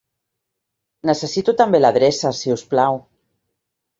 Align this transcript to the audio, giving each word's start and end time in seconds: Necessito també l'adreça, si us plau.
Necessito 1.09 1.53
també 1.59 1.83
l'adreça, 1.83 2.33
si 2.39 2.53
us 2.57 2.63
plau. 2.75 3.01